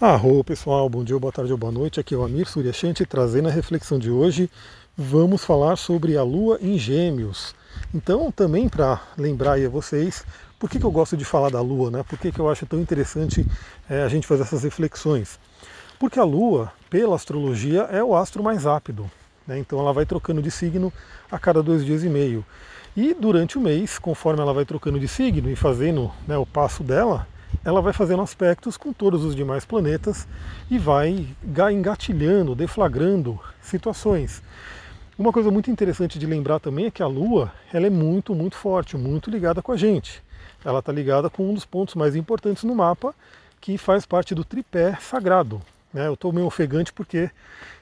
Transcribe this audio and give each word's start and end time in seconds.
Arro 0.00 0.42
pessoal, 0.42 0.88
bom 0.88 1.04
dia, 1.04 1.16
boa 1.20 1.32
tarde 1.32 1.52
ou 1.52 1.56
boa 1.56 1.70
noite. 1.70 2.00
Aqui 2.00 2.16
é 2.16 2.18
o 2.18 2.24
Amir 2.24 2.48
Suryashanti 2.48 3.06
trazendo 3.06 3.46
a 3.46 3.52
reflexão 3.52 3.96
de 3.96 4.10
hoje. 4.10 4.50
Vamos 4.98 5.44
falar 5.44 5.76
sobre 5.76 6.16
a 6.16 6.22
Lua 6.24 6.58
em 6.60 6.76
Gêmeos. 6.76 7.54
Então, 7.94 8.32
também 8.32 8.68
para 8.68 9.00
lembrar 9.16 9.52
aí 9.52 9.64
a 9.64 9.68
vocês, 9.68 10.26
por 10.58 10.68
que, 10.68 10.80
que 10.80 10.84
eu 10.84 10.90
gosto 10.90 11.16
de 11.16 11.24
falar 11.24 11.48
da 11.48 11.60
Lua, 11.60 11.92
né? 11.92 12.02
Por 12.02 12.18
que, 12.18 12.32
que 12.32 12.40
eu 12.40 12.50
acho 12.50 12.66
tão 12.66 12.80
interessante 12.80 13.46
é, 13.88 14.02
a 14.02 14.08
gente 14.08 14.26
fazer 14.26 14.42
essas 14.42 14.64
reflexões? 14.64 15.38
Porque 15.96 16.18
a 16.18 16.24
Lua, 16.24 16.72
pela 16.90 17.14
astrologia, 17.14 17.82
é 17.82 18.02
o 18.02 18.16
astro 18.16 18.42
mais 18.42 18.64
rápido. 18.64 19.08
Né? 19.46 19.60
Então 19.60 19.78
ela 19.78 19.92
vai 19.92 20.04
trocando 20.04 20.42
de 20.42 20.50
signo 20.50 20.92
a 21.30 21.38
cada 21.38 21.62
dois 21.62 21.84
dias 21.84 22.02
e 22.02 22.08
meio. 22.08 22.44
E 22.96 23.14
durante 23.14 23.56
o 23.56 23.60
mês, 23.60 23.96
conforme 23.96 24.42
ela 24.42 24.52
vai 24.52 24.64
trocando 24.64 24.98
de 24.98 25.06
signo 25.06 25.48
e 25.48 25.54
fazendo 25.54 26.10
né, 26.26 26.36
o 26.36 26.44
passo 26.44 26.82
dela, 26.82 27.28
ela 27.64 27.82
vai 27.82 27.92
fazendo 27.92 28.22
aspectos 28.22 28.76
com 28.76 28.92
todos 28.92 29.24
os 29.24 29.34
demais 29.34 29.64
planetas 29.64 30.26
e 30.70 30.78
vai 30.78 31.26
engatilhando, 31.72 32.54
deflagrando 32.54 33.38
situações. 33.60 34.42
Uma 35.18 35.32
coisa 35.32 35.50
muito 35.50 35.70
interessante 35.70 36.18
de 36.18 36.26
lembrar 36.26 36.58
também 36.58 36.86
é 36.86 36.90
que 36.90 37.02
a 37.02 37.06
Lua 37.06 37.52
ela 37.72 37.86
é 37.86 37.90
muito, 37.90 38.34
muito 38.34 38.56
forte, 38.56 38.96
muito 38.96 39.30
ligada 39.30 39.62
com 39.62 39.72
a 39.72 39.76
gente. 39.76 40.22
Ela 40.64 40.80
está 40.80 40.90
ligada 40.90 41.30
com 41.30 41.48
um 41.48 41.54
dos 41.54 41.64
pontos 41.64 41.94
mais 41.94 42.16
importantes 42.16 42.64
no 42.64 42.74
mapa, 42.74 43.14
que 43.60 43.78
faz 43.78 44.04
parte 44.04 44.34
do 44.34 44.44
tripé 44.44 44.96
sagrado. 45.00 45.62
Né? 45.92 46.08
Eu 46.08 46.14
estou 46.14 46.32
meio 46.32 46.46
ofegante 46.46 46.92
porque 46.92 47.30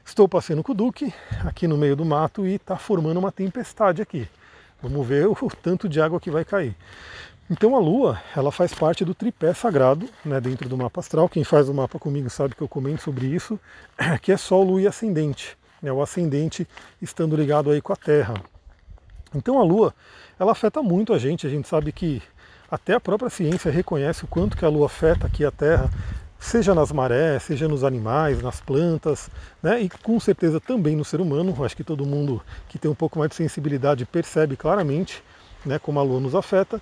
estou 0.04 0.28
passando 0.28 0.62
com 0.62 0.72
o 0.72 0.74
Duque 0.74 1.12
aqui 1.44 1.66
no 1.66 1.78
meio 1.78 1.96
do 1.96 2.04
mato 2.04 2.46
e 2.46 2.56
está 2.56 2.76
formando 2.76 3.18
uma 3.18 3.32
tempestade 3.32 4.02
aqui. 4.02 4.28
Vamos 4.82 5.06
ver 5.06 5.26
o 5.28 5.36
tanto 5.62 5.88
de 5.88 6.00
água 6.00 6.20
que 6.20 6.30
vai 6.30 6.44
cair. 6.44 6.76
Então 7.52 7.76
a 7.76 7.78
Lua, 7.78 8.18
ela 8.34 8.50
faz 8.50 8.72
parte 8.72 9.04
do 9.04 9.14
tripé 9.14 9.52
sagrado, 9.52 10.08
né, 10.24 10.40
dentro 10.40 10.70
do 10.70 10.78
mapa 10.78 11.00
astral. 11.00 11.28
Quem 11.28 11.44
faz 11.44 11.68
o 11.68 11.74
mapa 11.74 11.98
comigo 11.98 12.30
sabe 12.30 12.54
que 12.54 12.62
eu 12.62 12.66
comento 12.66 13.02
sobre 13.02 13.26
isso, 13.26 13.60
que 14.22 14.32
é 14.32 14.38
Sol, 14.38 14.64
Lua 14.64 14.80
e 14.80 14.86
Ascendente. 14.86 15.54
Né, 15.82 15.92
o 15.92 16.00
ascendente 16.00 16.66
estando 17.02 17.36
ligado 17.36 17.70
aí 17.70 17.82
com 17.82 17.92
a 17.92 17.96
Terra. 17.96 18.32
Então 19.34 19.58
a 19.58 19.62
Lua, 19.62 19.94
ela 20.40 20.52
afeta 20.52 20.82
muito 20.82 21.12
a 21.12 21.18
gente. 21.18 21.46
A 21.46 21.50
gente 21.50 21.68
sabe 21.68 21.92
que 21.92 22.22
até 22.70 22.94
a 22.94 23.00
própria 23.00 23.28
ciência 23.28 23.70
reconhece 23.70 24.24
o 24.24 24.28
quanto 24.28 24.56
que 24.56 24.64
a 24.64 24.68
Lua 24.70 24.86
afeta 24.86 25.26
aqui 25.26 25.44
a 25.44 25.50
Terra, 25.50 25.90
seja 26.38 26.74
nas 26.74 26.90
marés, 26.90 27.42
seja 27.42 27.68
nos 27.68 27.84
animais, 27.84 28.40
nas 28.40 28.62
plantas, 28.62 29.28
né, 29.62 29.78
e 29.78 29.90
com 29.90 30.18
certeza 30.18 30.58
também 30.58 30.96
no 30.96 31.04
ser 31.04 31.20
humano. 31.20 31.54
Acho 31.62 31.76
que 31.76 31.84
todo 31.84 32.06
mundo 32.06 32.40
que 32.70 32.78
tem 32.78 32.90
um 32.90 32.94
pouco 32.94 33.18
mais 33.18 33.28
de 33.28 33.36
sensibilidade 33.36 34.06
percebe 34.06 34.56
claramente 34.56 35.22
né, 35.66 35.78
como 35.78 36.00
a 36.00 36.02
Lua 36.02 36.18
nos 36.18 36.34
afeta. 36.34 36.80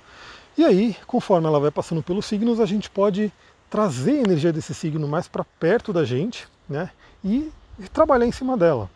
E 0.61 0.65
aí, 0.67 0.95
conforme 1.07 1.47
ela 1.47 1.59
vai 1.59 1.71
passando 1.71 2.03
pelos 2.03 2.27
signos, 2.27 2.61
a 2.61 2.67
gente 2.67 2.91
pode 2.91 3.33
trazer 3.71 4.19
a 4.19 4.23
energia 4.25 4.53
desse 4.53 4.75
signo 4.75 5.09
mais 5.09 5.27
para 5.27 5.43
perto 5.43 5.91
da 5.91 6.05
gente 6.05 6.47
né, 6.69 6.91
e, 7.25 7.51
trabalhar 7.95 8.27
em 8.27 8.31
cima 8.31 8.59
dela. 8.59 8.91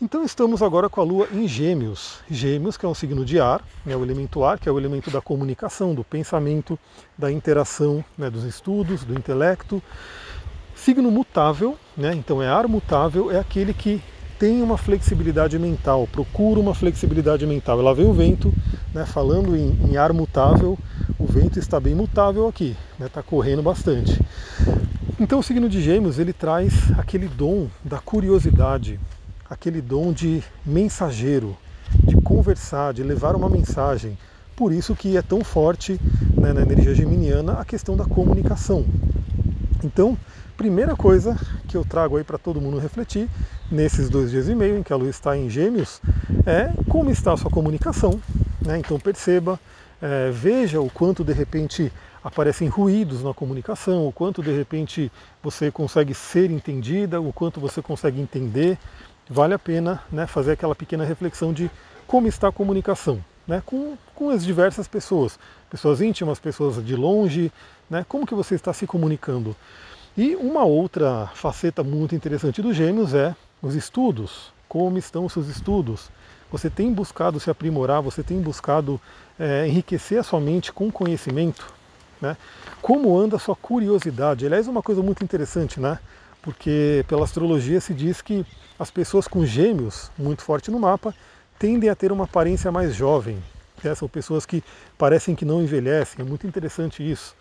Então 0.00 0.24
estamos 0.24 0.62
agora 0.62 0.88
com 0.88 1.02
a 1.02 1.04
Lua 1.04 1.28
em 1.30 1.46
Gêmeos. 1.46 2.20
Gêmeos, 2.30 2.78
que 2.78 2.86
é 2.86 2.88
um 2.88 2.94
signo 2.94 3.26
de 3.26 3.38
ar, 3.38 3.62
é 3.86 3.94
o 3.94 4.02
elemento 4.02 4.42
ar, 4.42 4.58
que 4.58 4.70
é 4.70 4.72
o 4.72 4.78
elemento 4.78 5.10
da 5.10 5.20
comunicação, 5.20 5.94
do 5.94 6.02
pensamento, 6.02 6.78
da 7.18 7.30
interação, 7.30 8.02
né, 8.16 8.30
dos 8.30 8.44
estudos, 8.44 9.04
do 9.04 9.12
intelecto. 9.12 9.82
Signo 10.74 11.10
mutável, 11.10 11.76
né, 11.94 12.14
então 12.14 12.42
é 12.42 12.48
ar 12.48 12.66
mutável, 12.66 13.30
é 13.30 13.38
aquele 13.38 13.74
que 13.74 14.02
tem 14.38 14.62
uma 14.62 14.76
flexibilidade 14.76 15.58
mental, 15.58 16.06
procura 16.06 16.60
uma 16.60 16.74
flexibilidade 16.74 17.46
mental. 17.46 17.80
Ela 17.80 17.94
vê 17.94 18.02
o 18.02 18.12
vento, 18.12 18.52
né, 18.94 19.06
falando 19.06 19.56
em, 19.56 19.76
em, 19.88 19.96
ar 19.96 20.12
mutável, 20.12 20.78
o 21.18 21.26
vento 21.26 21.58
está 21.58 21.80
bem 21.80 21.94
mutável 21.94 22.46
aqui, 22.46 22.76
está 22.92 23.04
né, 23.04 23.10
tá 23.12 23.22
correndo 23.22 23.62
bastante. 23.62 24.20
Então 25.18 25.38
o 25.38 25.42
signo 25.42 25.68
de 25.68 25.80
Gêmeos 25.80 26.18
ele 26.18 26.32
traz 26.32 26.92
aquele 26.98 27.28
dom 27.28 27.68
da 27.82 27.98
curiosidade, 27.98 29.00
aquele 29.48 29.80
dom 29.80 30.12
de 30.12 30.42
mensageiro, 30.64 31.56
de 32.04 32.16
conversar, 32.16 32.92
de 32.92 33.02
levar 33.02 33.34
uma 33.34 33.48
mensagem. 33.48 34.18
Por 34.54 34.72
isso 34.72 34.94
que 34.94 35.16
é 35.16 35.22
tão 35.22 35.42
forte 35.42 35.98
né, 36.34 36.52
na 36.52 36.62
energia 36.62 36.94
geminiana 36.94 37.54
a 37.54 37.64
questão 37.64 37.96
da 37.96 38.04
comunicação. 38.04 38.84
Então, 39.84 40.16
primeira 40.56 40.96
coisa 40.96 41.36
que 41.68 41.76
eu 41.76 41.84
trago 41.84 42.16
aí 42.16 42.24
para 42.24 42.38
todo 42.38 42.60
mundo 42.60 42.78
refletir 42.78 43.28
nesses 43.70 44.08
dois 44.08 44.30
dias 44.30 44.48
e 44.48 44.54
meio 44.54 44.78
em 44.78 44.82
que 44.82 44.92
a 44.92 44.96
Lua 44.96 45.10
está 45.10 45.36
em 45.36 45.50
Gêmeos 45.50 46.00
é 46.46 46.72
como 46.88 47.10
está 47.10 47.32
a 47.32 47.36
sua 47.36 47.50
comunicação. 47.50 48.20
Né? 48.64 48.78
Então 48.78 48.98
perceba, 48.98 49.60
é, 50.00 50.30
veja 50.30 50.80
o 50.80 50.88
quanto 50.88 51.22
de 51.22 51.32
repente 51.32 51.92
aparecem 52.24 52.68
ruídos 52.68 53.22
na 53.22 53.34
comunicação, 53.34 54.06
o 54.06 54.12
quanto 54.12 54.42
de 54.42 54.50
repente 54.50 55.12
você 55.42 55.70
consegue 55.70 56.14
ser 56.14 56.50
entendida, 56.50 57.20
o 57.20 57.32
quanto 57.32 57.60
você 57.60 57.82
consegue 57.82 58.20
entender. 58.20 58.78
Vale 59.28 59.54
a 59.54 59.58
pena 59.58 60.02
né, 60.10 60.26
fazer 60.26 60.52
aquela 60.52 60.74
pequena 60.74 61.04
reflexão 61.04 61.52
de 61.52 61.70
como 62.06 62.26
está 62.26 62.48
a 62.48 62.52
comunicação 62.52 63.22
né, 63.46 63.62
com, 63.64 63.96
com 64.14 64.30
as 64.30 64.44
diversas 64.44 64.88
pessoas, 64.88 65.38
pessoas 65.70 66.00
íntimas, 66.00 66.38
pessoas 66.38 66.84
de 66.84 66.96
longe, 66.96 67.52
né, 67.88 68.04
como 68.08 68.26
que 68.26 68.34
você 68.34 68.54
está 68.54 68.72
se 68.72 68.86
comunicando. 68.86 69.54
E 70.16 70.34
uma 70.34 70.64
outra 70.64 71.30
faceta 71.34 71.84
muito 71.84 72.14
interessante 72.14 72.62
dos 72.62 72.74
gêmeos 72.74 73.12
é 73.12 73.36
os 73.60 73.74
estudos. 73.74 74.50
Como 74.66 74.96
estão 74.96 75.26
os 75.26 75.32
seus 75.32 75.46
estudos? 75.46 76.08
Você 76.50 76.70
tem 76.70 76.90
buscado 76.90 77.38
se 77.38 77.50
aprimorar, 77.50 78.00
você 78.00 78.22
tem 78.22 78.40
buscado 78.40 78.98
é, 79.38 79.66
enriquecer 79.66 80.18
a 80.18 80.22
sua 80.22 80.40
mente 80.40 80.72
com 80.72 80.90
conhecimento? 80.90 81.70
Né? 82.20 82.34
Como 82.80 83.18
anda 83.18 83.36
a 83.36 83.38
sua 83.38 83.54
curiosidade? 83.54 84.46
Aliás, 84.46 84.66
uma 84.66 84.82
coisa 84.82 85.02
muito 85.02 85.22
interessante, 85.22 85.78
né? 85.78 85.98
Porque 86.40 87.04
pela 87.08 87.24
astrologia 87.24 87.78
se 87.78 87.92
diz 87.92 88.22
que 88.22 88.46
as 88.78 88.90
pessoas 88.90 89.28
com 89.28 89.44
gêmeos 89.44 90.10
muito 90.16 90.40
forte 90.40 90.70
no 90.70 90.78
mapa 90.78 91.14
tendem 91.58 91.90
a 91.90 91.94
ter 91.94 92.10
uma 92.10 92.24
aparência 92.24 92.72
mais 92.72 92.94
jovem. 92.94 93.42
Né? 93.84 93.94
São 93.94 94.08
pessoas 94.08 94.46
que 94.46 94.64
parecem 94.96 95.34
que 95.34 95.44
não 95.44 95.62
envelhecem. 95.62 96.24
É 96.24 96.26
muito 96.26 96.46
interessante 96.46 97.02
isso. 97.02 97.34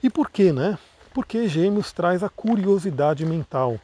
E 0.00 0.08
por 0.08 0.30
quê, 0.30 0.52
né? 0.52 0.78
Porque 1.12 1.48
Gêmeos 1.48 1.92
traz 1.92 2.22
a 2.22 2.28
curiosidade 2.28 3.24
mental. 3.26 3.78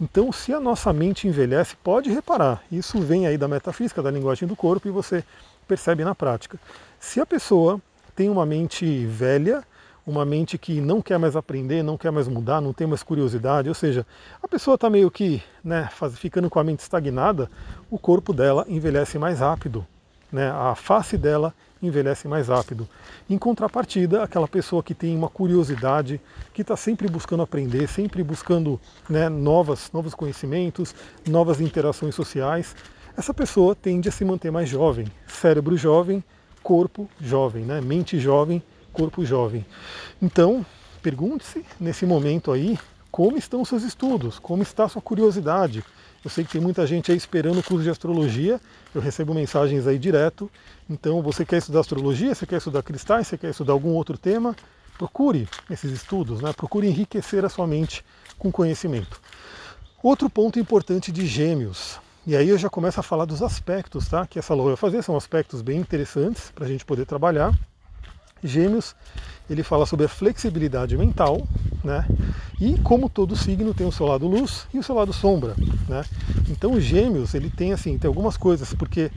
Então, 0.00 0.30
se 0.30 0.52
a 0.52 0.60
nossa 0.60 0.92
mente 0.92 1.26
envelhece, 1.26 1.76
pode 1.76 2.10
reparar, 2.10 2.62
isso 2.70 3.00
vem 3.00 3.26
aí 3.26 3.38
da 3.38 3.48
metafísica, 3.48 4.02
da 4.02 4.10
linguagem 4.10 4.46
do 4.46 4.56
corpo 4.56 4.88
e 4.88 4.90
você 4.90 5.24
percebe 5.66 6.04
na 6.04 6.14
prática. 6.14 6.58
Se 6.98 7.20
a 7.20 7.26
pessoa 7.26 7.80
tem 8.14 8.28
uma 8.28 8.46
mente 8.46 9.06
velha, 9.06 9.64
uma 10.06 10.24
mente 10.24 10.56
que 10.56 10.80
não 10.80 11.02
quer 11.02 11.18
mais 11.18 11.34
aprender, 11.34 11.82
não 11.82 11.98
quer 11.98 12.12
mais 12.12 12.28
mudar, 12.28 12.60
não 12.60 12.72
tem 12.72 12.86
mais 12.86 13.02
curiosidade, 13.02 13.68
ou 13.68 13.74
seja, 13.74 14.06
a 14.42 14.46
pessoa 14.46 14.76
está 14.76 14.88
meio 14.88 15.10
que 15.10 15.42
né, 15.64 15.88
ficando 16.12 16.48
com 16.48 16.60
a 16.60 16.64
mente 16.64 16.80
estagnada, 16.80 17.50
o 17.90 17.98
corpo 17.98 18.32
dela 18.32 18.64
envelhece 18.68 19.18
mais 19.18 19.40
rápido, 19.40 19.84
né, 20.30 20.50
a 20.50 20.74
face 20.76 21.18
dela 21.18 21.52
envelhece 21.82 22.26
mais 22.26 22.48
rápido. 22.48 22.88
Em 23.28 23.36
contrapartida, 23.38 24.22
aquela 24.22 24.48
pessoa 24.48 24.82
que 24.82 24.94
tem 24.94 25.16
uma 25.16 25.28
curiosidade, 25.28 26.20
que 26.52 26.62
está 26.62 26.76
sempre 26.76 27.08
buscando 27.08 27.42
aprender, 27.42 27.88
sempre 27.88 28.22
buscando 28.22 28.80
né, 29.08 29.28
novas, 29.28 29.90
novos 29.92 30.14
conhecimentos, 30.14 30.94
novas 31.28 31.60
interações 31.60 32.14
sociais, 32.14 32.74
essa 33.16 33.32
pessoa 33.32 33.74
tende 33.74 34.08
a 34.08 34.12
se 34.12 34.24
manter 34.24 34.50
mais 34.50 34.68
jovem. 34.68 35.06
Cérebro 35.26 35.76
jovem, 35.76 36.22
corpo 36.62 37.08
jovem, 37.20 37.64
né? 37.64 37.80
mente 37.80 38.18
jovem, 38.18 38.62
corpo 38.92 39.24
jovem. 39.24 39.64
Então, 40.20 40.64
pergunte-se 41.02 41.64
nesse 41.78 42.04
momento 42.04 42.50
aí 42.52 42.78
como 43.10 43.38
estão 43.38 43.64
seus 43.64 43.82
estudos, 43.82 44.38
como 44.38 44.62
está 44.62 44.88
sua 44.88 45.00
curiosidade, 45.00 45.82
eu 46.26 46.30
sei 46.30 46.42
que 46.42 46.50
tem 46.50 46.60
muita 46.60 46.84
gente 46.84 47.12
aí 47.12 47.16
esperando 47.16 47.60
o 47.60 47.62
curso 47.62 47.84
de 47.84 47.90
astrologia, 47.90 48.60
eu 48.92 49.00
recebo 49.00 49.32
mensagens 49.32 49.86
aí 49.86 49.96
direto. 49.96 50.50
Então, 50.90 51.22
você 51.22 51.44
quer 51.44 51.58
estudar 51.58 51.78
astrologia, 51.78 52.34
você 52.34 52.44
quer 52.44 52.56
estudar 52.56 52.82
cristais, 52.82 53.28
você 53.28 53.38
quer 53.38 53.50
estudar 53.50 53.74
algum 53.74 53.90
outro 53.90 54.18
tema, 54.18 54.56
procure 54.98 55.48
esses 55.70 55.92
estudos, 55.92 56.40
né? 56.40 56.52
procure 56.52 56.88
enriquecer 56.88 57.44
a 57.44 57.48
sua 57.48 57.64
mente 57.64 58.04
com 58.36 58.50
conhecimento. 58.50 59.20
Outro 60.02 60.28
ponto 60.28 60.58
importante 60.58 61.12
de 61.12 61.24
gêmeos, 61.26 62.00
e 62.26 62.34
aí 62.34 62.48
eu 62.48 62.58
já 62.58 62.68
começo 62.68 62.98
a 62.98 63.04
falar 63.04 63.24
dos 63.24 63.40
aspectos 63.40 64.08
tá? 64.08 64.26
que 64.26 64.36
essa 64.36 64.52
lua 64.52 64.70
vai 64.70 64.76
fazer, 64.76 65.04
são 65.04 65.16
aspectos 65.16 65.62
bem 65.62 65.78
interessantes 65.78 66.50
para 66.52 66.64
a 66.64 66.68
gente 66.68 66.84
poder 66.84 67.06
trabalhar. 67.06 67.56
Gêmeos, 68.42 68.96
ele 69.48 69.62
fala 69.62 69.86
sobre 69.86 70.06
a 70.06 70.08
flexibilidade 70.08 70.96
mental, 70.96 71.46
né? 71.84 72.04
E 72.60 72.78
como 72.78 73.08
todo 73.08 73.36
signo 73.36 73.74
tem 73.74 73.86
o 73.86 73.92
seu 73.92 74.06
lado 74.06 74.26
luz 74.26 74.66
e 74.72 74.78
o 74.78 74.82
seu 74.82 74.94
lado 74.94 75.12
sombra, 75.12 75.54
né? 75.88 76.04
Então 76.48 76.72
os 76.72 76.82
Gêmeos, 76.82 77.34
ele 77.34 77.50
tem 77.50 77.72
assim, 77.72 77.98
tem 77.98 78.08
algumas 78.08 78.36
coisas, 78.36 78.72
porque 78.72 79.10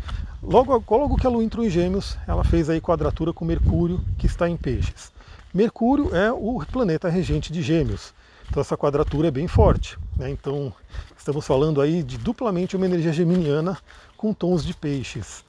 logo, 0.44 0.84
logo 0.90 1.16
que 1.16 1.26
a 1.26 1.30
Lua 1.30 1.44
entrou 1.44 1.66
em 1.66 1.70
Gêmeos, 1.70 2.18
ela 2.28 2.44
fez 2.44 2.70
aí 2.70 2.82
quadratura 2.82 3.32
com 3.32 3.46
Mercúrio, 3.46 4.02
que 4.18 4.26
está 4.26 4.50
em 4.50 4.58
Peixes. 4.58 5.12
Mercúrio 5.54 6.14
é 6.14 6.32
o 6.32 6.62
planeta 6.70 7.08
regente 7.08 7.52
de 7.54 7.62
Gêmeos. 7.62 8.14
Então 8.50 8.62
essa 8.62 8.76
quadratura 8.76 9.28
é 9.30 9.32
bem 9.32 9.48
forte, 9.48 9.98
né? 10.18 10.30
Então 10.30 10.74
estamos 11.18 11.46
falando 11.46 11.80
aí 11.80 12.04
de 12.04 12.18
duplamente 12.18 12.76
uma 12.76 12.86
energia 12.86 13.14
geminiana 13.14 13.78
com 14.18 14.34
tons 14.34 14.66
de 14.66 14.74
peixes. 14.74 15.46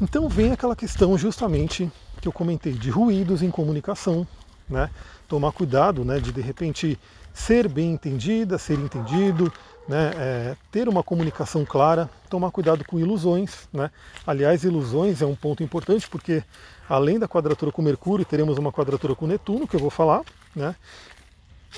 Então 0.00 0.28
vem 0.28 0.52
aquela 0.52 0.74
questão 0.74 1.16
justamente 1.16 1.90
que 2.20 2.28
eu 2.28 2.32
comentei 2.32 2.72
de 2.72 2.90
ruídos 2.90 3.42
em 3.42 3.50
comunicação, 3.50 4.26
né? 4.70 4.88
Tomar 5.28 5.52
cuidado, 5.52 6.04
né, 6.04 6.18
de 6.18 6.32
de 6.32 6.40
repente 6.40 6.98
ser 7.32 7.68
bem 7.68 7.92
entendida, 7.92 8.58
ser 8.58 8.78
entendido, 8.78 9.52
né, 9.88 10.12
é, 10.16 10.56
ter 10.70 10.88
uma 10.88 11.02
comunicação 11.02 11.64
clara, 11.64 12.08
tomar 12.28 12.50
cuidado 12.50 12.84
com 12.84 12.98
ilusões. 12.98 13.68
Né? 13.72 13.90
Aliás, 14.26 14.62
ilusões 14.62 15.20
é 15.20 15.26
um 15.26 15.34
ponto 15.34 15.62
importante 15.62 16.08
porque 16.08 16.44
além 16.88 17.18
da 17.18 17.28
quadratura 17.28 17.72
com 17.72 17.82
Mercúrio, 17.82 18.24
teremos 18.24 18.58
uma 18.58 18.72
quadratura 18.72 19.14
com 19.14 19.26
Netuno, 19.26 19.66
que 19.66 19.74
eu 19.74 19.80
vou 19.80 19.90
falar. 19.90 20.22
Né? 20.54 20.74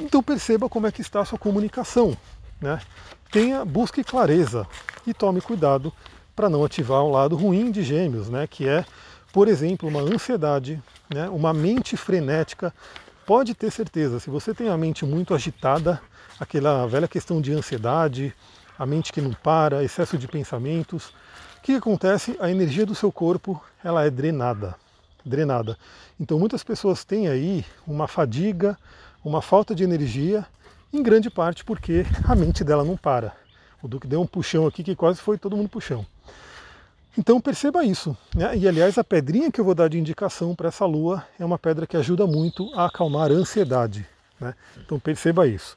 Então 0.01 0.23
perceba 0.23 0.69
como 0.69 0.87
é 0.87 0.93
que 0.93 1.01
está 1.01 1.21
a 1.21 1.25
sua 1.25 1.39
comunicação. 1.39 2.17
Né? 2.61 2.81
Tenha, 3.31 3.65
busque 3.65 4.05
clareza 4.05 4.67
e 5.07 5.15
tome 5.15 5.41
cuidado 5.41 5.93
para 6.35 6.49
não 6.49 6.65
ativar 6.65 7.03
o 7.03 7.11
lado 7.11 7.37
ruim 7.37 7.71
de 7.71 7.83
gêmeos, 7.83 8.29
né? 8.29 8.47
que 8.47 8.69
é, 8.69 8.85
por 9.33 9.49
exemplo, 9.49 9.89
uma 9.89 10.01
ansiedade, 10.01 10.83
né? 11.13 11.29
uma 11.29 11.53
mente 11.53 11.97
frenética. 11.97 12.73
Pode 13.27 13.55
ter 13.55 13.71
certeza, 13.71 14.19
se 14.19 14.29
você 14.29 14.53
tem 14.53 14.69
a 14.69 14.77
mente 14.77 15.05
muito 15.05 15.35
agitada, 15.35 16.01
aquela 16.41 16.87
velha 16.87 17.07
questão 17.07 17.41
de 17.41 17.53
ansiedade, 17.53 18.35
a 18.79 18.85
mente 18.85 19.13
que 19.13 19.21
não 19.21 19.33
para, 19.33 19.85
excesso 19.85 20.19
de 20.19 20.27
pensamentos, 20.27 21.15
o 21.59 21.63
que 21.63 21.77
acontece? 21.77 22.37
A 22.41 22.51
energia 22.51 22.85
do 22.85 22.95
seu 22.95 23.13
corpo 23.13 23.63
ela 23.85 24.05
é 24.05 24.11
drenada, 24.11 24.75
drenada. 25.25 25.79
Então 26.19 26.39
muitas 26.39 26.65
pessoas 26.65 27.05
têm 27.05 27.29
aí 27.29 27.65
uma 27.87 28.09
fadiga, 28.09 28.77
uma 29.25 29.41
falta 29.41 29.73
de 29.73 29.85
energia, 29.85 30.45
em 30.93 31.03
grande 31.03 31.31
parte 31.31 31.65
porque 31.65 32.05
a 32.29 32.35
mente 32.35 32.65
dela 32.65 32.85
não 32.85 32.97
para. 32.97 33.33
O 33.81 33.87
Duque 33.87 34.09
deu 34.09 34.21
um 34.21 34.27
puxão 34.27 34.67
aqui 34.67 34.83
que 34.83 34.97
quase 34.97 35.21
foi 35.21 35.39
todo 35.39 35.57
mundo 35.57 35.69
puxão. 35.69 36.05
Então 37.17 37.41
perceba 37.41 37.85
isso. 37.85 38.17
Né? 38.35 38.57
E 38.57 38.69
aliás, 38.69 38.97
a 38.97 39.05
pedrinha 39.05 39.51
que 39.51 39.61
eu 39.61 39.65
vou 39.65 39.75
dar 39.75 39.89
de 39.89 39.99
indicação 39.99 40.55
para 40.55 40.69
essa 40.69 40.87
lua 40.87 41.27
é 41.39 41.45
uma 41.45 41.59
pedra 41.59 41.87
que 41.87 41.97
ajuda 41.97 42.27
muito 42.27 42.73
a 42.75 42.87
acalmar 42.87 43.31
a 43.31 43.35
ansiedade. 43.35 44.07
Né? 44.41 44.55
Então 44.79 44.99
perceba 44.99 45.47
isso. 45.47 45.77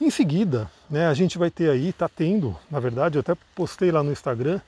Em 0.00 0.10
seguida, 0.10 0.70
né, 0.88 1.06
a 1.06 1.14
gente 1.14 1.38
vai 1.38 1.50
ter 1.50 1.70
aí, 1.70 1.88
está 1.88 2.08
tendo, 2.08 2.56
na 2.70 2.78
verdade, 2.78 3.16
eu 3.16 3.20
até 3.20 3.34
postei 3.54 3.90
lá 3.90 4.02
no 4.02 4.12
Instagram, 4.12 4.60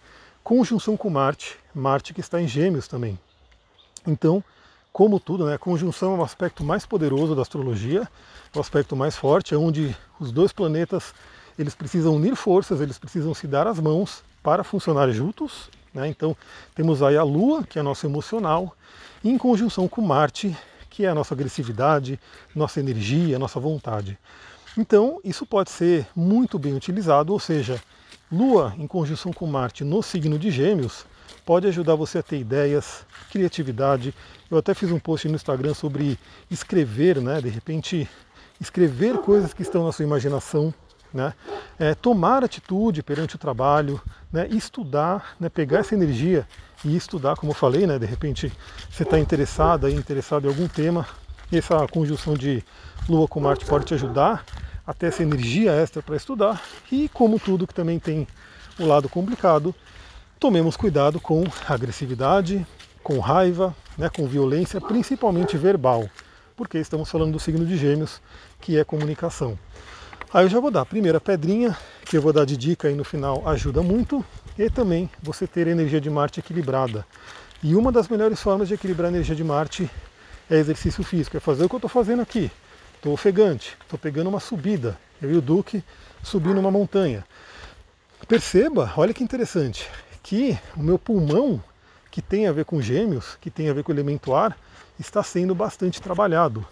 conjunção 0.42 0.96
com 0.96 1.10
Marte, 1.10 1.56
Marte 1.74 2.14
que 2.14 2.20
está 2.20 2.40
em 2.40 2.48
Gêmeos 2.48 2.88
também. 2.88 3.18
Então, 4.06 4.42
como 4.92 5.20
tudo, 5.20 5.46
né, 5.46 5.56
conjunção 5.58 6.14
é 6.16 6.18
o 6.18 6.24
aspecto 6.24 6.64
mais 6.64 6.86
poderoso 6.86 7.34
da 7.34 7.42
astrologia, 7.42 8.08
o 8.54 8.60
aspecto 8.60 8.96
mais 8.96 9.16
forte, 9.16 9.54
é 9.54 9.56
onde 9.56 9.94
os 10.18 10.32
dois 10.32 10.52
planetas 10.52 11.14
eles 11.58 11.74
precisam 11.74 12.14
unir 12.14 12.34
forças, 12.34 12.80
eles 12.80 12.98
precisam 12.98 13.34
se 13.34 13.46
dar 13.46 13.66
as 13.66 13.78
mãos 13.78 14.22
para 14.42 14.64
funcionar 14.64 15.10
juntos. 15.10 15.68
Né? 15.98 16.08
Então, 16.08 16.36
temos 16.74 17.02
aí 17.02 17.16
a 17.16 17.22
Lua, 17.24 17.64
que 17.64 17.78
é 17.78 17.82
nosso 17.82 18.06
emocional, 18.06 18.74
em 19.24 19.36
conjunção 19.36 19.88
com 19.88 20.00
Marte, 20.00 20.56
que 20.88 21.04
é 21.04 21.08
a 21.08 21.14
nossa 21.14 21.34
agressividade, 21.34 22.18
nossa 22.54 22.78
energia, 22.78 23.38
nossa 23.38 23.58
vontade. 23.58 24.16
Então, 24.76 25.20
isso 25.24 25.44
pode 25.44 25.70
ser 25.70 26.06
muito 26.14 26.58
bem 26.58 26.74
utilizado, 26.74 27.32
ou 27.32 27.40
seja, 27.40 27.82
Lua 28.30 28.74
em 28.78 28.86
conjunção 28.86 29.32
com 29.32 29.46
Marte 29.46 29.82
no 29.82 30.02
signo 30.02 30.38
de 30.38 30.50
Gêmeos 30.50 31.04
pode 31.44 31.66
ajudar 31.66 31.94
você 31.94 32.18
a 32.18 32.22
ter 32.22 32.38
ideias, 32.38 33.06
criatividade. 33.30 34.14
Eu 34.50 34.58
até 34.58 34.74
fiz 34.74 34.92
um 34.92 34.98
post 34.98 35.26
no 35.28 35.34
Instagram 35.34 35.72
sobre 35.72 36.18
escrever, 36.50 37.22
né? 37.22 37.40
De 37.40 37.48
repente, 37.48 38.08
escrever 38.60 39.16
coisas 39.18 39.54
que 39.54 39.62
estão 39.62 39.84
na 39.84 39.92
sua 39.92 40.04
imaginação, 40.04 40.72
né? 41.12 41.32
É, 41.78 41.94
tomar 41.94 42.44
atitude 42.44 43.02
perante 43.02 43.36
o 43.36 43.38
trabalho, 43.38 44.00
né? 44.32 44.46
estudar, 44.48 45.36
né? 45.38 45.48
pegar 45.48 45.78
essa 45.78 45.94
energia 45.94 46.46
e 46.84 46.96
estudar, 46.96 47.36
como 47.36 47.52
eu 47.52 47.56
falei, 47.56 47.86
né? 47.86 47.98
de 47.98 48.06
repente 48.06 48.52
você 48.90 49.02
está 49.02 49.18
interessado, 49.18 49.88
interessado 49.88 50.46
em 50.46 50.48
algum 50.48 50.68
tema, 50.68 51.06
essa 51.50 51.86
conjunção 51.88 52.34
de 52.34 52.62
Lua 53.08 53.26
com 53.26 53.40
Marte 53.40 53.64
pode 53.64 53.86
te 53.86 53.94
ajudar 53.94 54.44
a 54.86 54.92
ter 54.92 55.06
essa 55.06 55.22
energia 55.22 55.72
extra 55.72 56.02
para 56.02 56.16
estudar 56.16 56.62
e 56.90 57.08
como 57.08 57.38
tudo 57.38 57.66
que 57.66 57.74
também 57.74 57.98
tem 57.98 58.26
o 58.78 58.86
lado 58.86 59.08
complicado, 59.08 59.74
tomemos 60.38 60.76
cuidado 60.76 61.18
com 61.20 61.44
agressividade, 61.66 62.66
com 63.02 63.18
raiva, 63.18 63.74
né, 63.96 64.08
com 64.08 64.26
violência, 64.26 64.80
principalmente 64.80 65.56
verbal, 65.56 66.08
porque 66.56 66.78
estamos 66.78 67.10
falando 67.10 67.32
do 67.32 67.40
signo 67.40 67.64
de 67.66 67.76
Gêmeos, 67.76 68.20
que 68.60 68.78
é 68.78 68.84
comunicação. 68.84 69.58
Aí 70.30 70.44
eu 70.44 70.50
já 70.50 70.60
vou 70.60 70.70
dar 70.70 70.82
a 70.82 70.86
primeira 70.86 71.18
pedrinha, 71.18 71.74
que 72.04 72.14
eu 72.14 72.20
vou 72.20 72.34
dar 72.34 72.44
de 72.44 72.54
dica 72.54 72.86
aí 72.86 72.94
no 72.94 73.02
final, 73.02 73.48
ajuda 73.48 73.80
muito, 73.80 74.22
e 74.58 74.68
também 74.68 75.08
você 75.22 75.46
ter 75.46 75.66
energia 75.66 76.02
de 76.02 76.10
Marte 76.10 76.38
equilibrada. 76.38 77.06
E 77.62 77.74
uma 77.74 77.90
das 77.90 78.08
melhores 78.08 78.38
formas 78.38 78.68
de 78.68 78.74
equilibrar 78.74 79.06
a 79.06 79.14
energia 79.14 79.34
de 79.34 79.42
Marte 79.42 79.90
é 80.50 80.56
exercício 80.56 81.02
físico, 81.02 81.38
é 81.38 81.40
fazer 81.40 81.64
o 81.64 81.68
que 81.68 81.74
eu 81.76 81.78
estou 81.78 81.88
fazendo 81.88 82.20
aqui. 82.20 82.50
Estou 82.96 83.14
ofegante, 83.14 83.74
estou 83.80 83.98
pegando 83.98 84.28
uma 84.28 84.38
subida, 84.38 84.98
eu 85.22 85.32
e 85.32 85.36
o 85.38 85.40
Duque 85.40 85.82
subindo 86.22 86.60
uma 86.60 86.70
montanha. 86.70 87.24
Perceba, 88.28 88.92
olha 88.98 89.14
que 89.14 89.24
interessante, 89.24 89.88
que 90.22 90.58
o 90.76 90.82
meu 90.82 90.98
pulmão, 90.98 91.58
que 92.10 92.20
tem 92.20 92.46
a 92.46 92.52
ver 92.52 92.66
com 92.66 92.82
gêmeos, 92.82 93.38
que 93.40 93.50
tem 93.50 93.70
a 93.70 93.72
ver 93.72 93.82
com 93.82 93.92
o 93.92 93.94
elemento 93.94 94.34
ar, 94.34 94.58
está 95.00 95.22
sendo 95.22 95.54
bastante 95.54 96.02
trabalhado. 96.02 96.66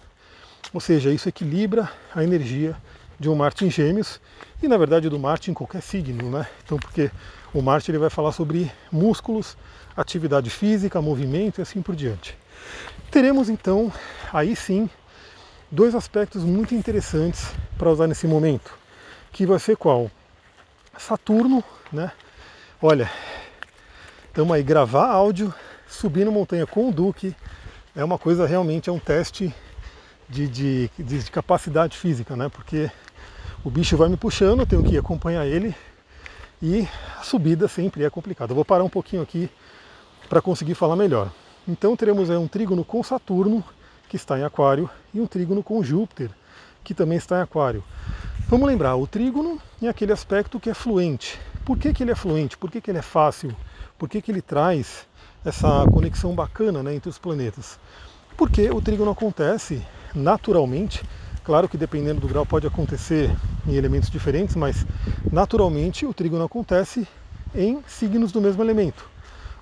Ou 0.75 0.81
seja, 0.81 1.11
isso 1.11 1.27
equilibra 1.27 1.91
a 2.15 2.23
energia 2.23 2.77
de 3.19 3.29
um 3.29 3.35
Marte 3.35 3.65
em 3.65 3.71
gêmeos 3.71 4.21
e 4.63 4.69
na 4.69 4.77
verdade 4.77 5.09
do 5.09 5.19
Marte 5.19 5.51
em 5.51 5.55
qualquer 5.55 5.83
signo, 5.83 6.31
né? 6.31 6.47
Então 6.65 6.79
porque 6.79 7.11
o 7.53 7.63
Marte 7.63 7.91
ele 7.91 7.99
vai 7.99 8.11
falar 8.11 8.33
sobre 8.33 8.71
músculos, 8.91 9.57
atividade 9.97 10.51
física, 10.51 11.01
movimento 11.01 11.59
e 11.59 11.63
assim 11.63 11.83
por 11.83 11.97
diante. 11.97 12.37
Teremos 13.11 13.49
então 13.49 13.93
aí 14.33 14.55
sim 14.55 14.91
dois 15.71 15.95
aspectos 15.95 16.45
muito 16.45 16.75
interessantes 16.75 17.53
para 17.79 17.91
usar 17.91 18.07
nesse 18.07 18.27
momento, 18.27 18.77
que 19.33 19.47
vai 19.47 19.59
ser 19.59 19.77
qual? 19.77 20.11
Saturno, 20.99 21.63
né? 21.93 22.11
Olha, 22.81 23.11
Estamos 24.37 24.55
aí 24.55 24.63
gravar 24.63 25.07
áudio, 25.07 25.55
subindo 25.89 26.31
montanha 26.31 26.67
com 26.67 26.91
o 26.91 26.93
Duque, 26.93 27.35
é 27.95 28.05
uma 28.05 28.19
coisa 28.19 28.47
realmente, 28.47 28.91
é 28.91 28.93
um 28.93 28.99
teste 28.99 29.51
de, 30.29 30.47
de, 30.47 30.91
de, 30.99 31.31
capacidade 31.31 31.97
física, 31.97 32.37
né? 32.37 32.51
Porque 32.51 32.91
o 33.67 33.71
bicho 33.71 33.97
vai 33.97 34.09
me 34.09 34.17
puxando, 34.17 34.61
eu 34.61 34.67
tenho 34.67 34.85
que 34.85 34.97
acompanhar 34.97 35.45
ele 35.45 35.75
e 36.63 36.87
a 37.19 37.25
subida 37.25 37.67
sempre 37.67 38.05
é 38.05 38.09
complicada. 38.09 38.55
Vou 38.55 38.65
parar 38.65 38.85
um 38.85 38.89
pouquinho 38.89 39.21
aqui 39.21 39.51
para 40.29 40.41
conseguir 40.41 40.77
falar 40.77 40.95
melhor. 40.95 41.33
Então 41.67 41.97
teremos 41.97 42.31
aí 42.31 42.37
um 42.37 42.47
trígono 42.47 42.85
com 42.85 43.03
Saturno, 43.03 43.65
que 44.09 44.15
está 44.15 44.39
em 44.39 44.45
Aquário, 44.45 44.89
e 45.13 45.21
um 45.21 45.27
trígono 45.27 45.65
com 45.65 45.83
Júpiter, 45.83 46.31
que 46.85 46.95
também 46.95 47.19
está 47.19 47.41
em 47.41 47.43
Aquário. 47.43 47.83
Vamos 48.47 48.69
lembrar, 48.69 48.95
o 48.95 49.05
trígono 49.05 49.61
é 49.83 49.89
aquele 49.89 50.13
aspecto 50.13 50.61
que 50.61 50.71
é 50.71 50.75
fluente. 50.75 51.37
Por 51.65 51.77
que, 51.77 51.93
que 51.93 52.05
ele 52.05 52.13
é 52.13 52.15
fluente? 52.15 52.57
Por 52.57 52.71
que, 52.71 52.81
que 52.81 52.93
ele 52.93 52.99
é 52.99 53.03
fácil? 53.03 53.53
Por 53.99 54.09
que, 54.09 54.23
que 54.23 54.31
ele 54.31 54.43
traz 54.43 55.09
essa 55.45 55.85
conexão 55.93 56.37
bacana 56.37 56.85
né, 56.85 56.95
entre 56.95 57.11
os 57.11 57.19
planetas? 57.19 57.81
Porque 58.37 58.71
o 58.71 58.81
trígono 58.81 59.11
acontece 59.11 59.85
naturalmente, 60.15 61.03
claro 61.47 61.69
que 61.69 61.79
dependendo 61.79 62.21
do 62.21 62.27
grau 62.27 62.45
pode 62.45 62.67
acontecer 62.67 63.31
em 63.69 63.77
elementos 63.77 64.11
diferentes, 64.11 64.57
mas 64.57 64.85
naturalmente 65.31 66.05
o 66.05 66.13
trígono 66.13 66.45
acontece 66.45 67.07
em 67.55 67.81
signos 67.87 68.33
do 68.33 68.41
mesmo 68.41 68.65
elemento. 68.65 69.09